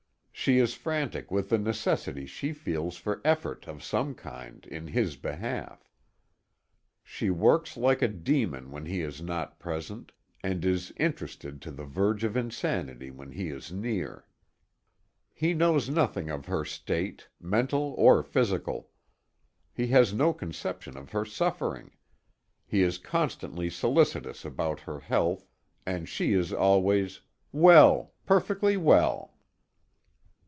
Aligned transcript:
She 0.33 0.57
is 0.57 0.73
frantic 0.73 1.29
with 1.29 1.49
the 1.49 1.59
necessity 1.59 2.25
she 2.25 2.51
feels 2.51 2.97
for 2.97 3.21
effort 3.23 3.67
of 3.67 3.83
some 3.83 4.15
kind 4.15 4.65
in 4.65 4.87
his 4.87 5.15
behalf. 5.15 5.87
She 7.03 7.29
works 7.29 7.77
like 7.77 8.01
a 8.01 8.07
demon 8.07 8.71
when 8.71 8.87
he 8.87 9.01
is 9.01 9.21
not 9.21 9.59
present, 9.59 10.11
and 10.43 10.65
is 10.65 10.91
"interested" 10.97 11.61
to 11.61 11.69
the 11.69 11.83
verge 11.83 12.23
of 12.23 12.35
insanity 12.35 13.11
when 13.11 13.33
he 13.33 13.49
is 13.49 13.71
near. 13.71 14.25
He 15.31 15.53
knows 15.53 15.89
nothing 15.89 16.31
of 16.31 16.47
her 16.47 16.65
state, 16.65 17.27
mental 17.39 17.93
or 17.95 18.23
physical. 18.23 18.89
He 19.71 19.89
has 19.89 20.11
no 20.11 20.33
conception 20.33 20.97
of 20.97 21.11
her 21.11 21.23
suffering. 21.23 21.91
He 22.65 22.81
is 22.81 22.97
constantly 22.97 23.69
solicitous 23.69 24.43
about 24.43 24.79
her 24.79 25.01
health, 25.01 25.47
and 25.85 26.09
she 26.09 26.33
is 26.33 26.51
always 26.51 27.21
"Well; 27.51 28.15
perfectly 28.25 28.75
well!" 28.75 29.27